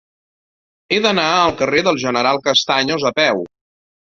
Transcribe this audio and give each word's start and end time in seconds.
He 0.95 0.99
d'anar 1.03 1.27
al 1.33 1.53
carrer 1.61 1.83
del 1.89 1.99
General 2.07 2.41
Castaños 2.49 3.07
a 3.11 3.13
peu. 3.21 3.45